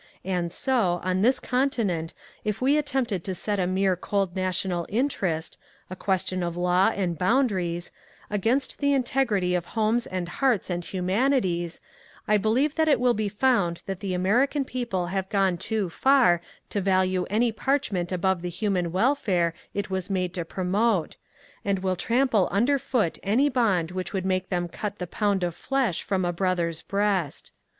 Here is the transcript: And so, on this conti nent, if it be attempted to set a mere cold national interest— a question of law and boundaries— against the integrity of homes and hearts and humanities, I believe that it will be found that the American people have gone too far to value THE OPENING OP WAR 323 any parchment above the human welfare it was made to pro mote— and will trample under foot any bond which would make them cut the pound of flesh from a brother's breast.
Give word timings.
And 0.25 0.51
so, 0.51 0.99
on 1.03 1.21
this 1.21 1.39
conti 1.39 1.83
nent, 1.83 2.13
if 2.43 2.57
it 2.59 2.65
be 2.65 2.75
attempted 2.75 3.23
to 3.23 3.35
set 3.35 3.59
a 3.59 3.67
mere 3.67 3.95
cold 3.95 4.35
national 4.35 4.87
interest— 4.89 5.59
a 5.91 5.95
question 5.95 6.41
of 6.41 6.57
law 6.57 6.89
and 6.95 7.19
boundaries— 7.19 7.91
against 8.41 8.79
the 8.79 8.93
integrity 8.93 9.53
of 9.53 9.67
homes 9.77 10.07
and 10.07 10.27
hearts 10.27 10.71
and 10.71 10.83
humanities, 10.83 11.81
I 12.27 12.37
believe 12.37 12.73
that 12.77 12.87
it 12.87 12.99
will 12.99 13.13
be 13.13 13.29
found 13.29 13.83
that 13.85 13.99
the 13.99 14.15
American 14.15 14.65
people 14.65 15.05
have 15.13 15.29
gone 15.29 15.59
too 15.59 15.87
far 15.91 16.41
to 16.71 16.81
value 16.81 17.19
THE 17.19 17.27
OPENING 17.35 17.49
OP 17.51 17.57
WAR 17.57 17.63
323 17.77 18.09
any 18.09 18.09
parchment 18.09 18.11
above 18.11 18.41
the 18.41 18.49
human 18.49 18.91
welfare 18.91 19.53
it 19.75 19.91
was 19.91 20.09
made 20.09 20.33
to 20.33 20.43
pro 20.43 20.63
mote— 20.63 21.17
and 21.63 21.77
will 21.77 21.95
trample 21.95 22.49
under 22.51 22.79
foot 22.79 23.19
any 23.21 23.49
bond 23.49 23.91
which 23.91 24.13
would 24.13 24.25
make 24.25 24.49
them 24.49 24.67
cut 24.67 24.97
the 24.97 25.05
pound 25.05 25.43
of 25.43 25.53
flesh 25.53 26.01
from 26.01 26.25
a 26.25 26.33
brother's 26.33 26.81
breast. 26.81 27.51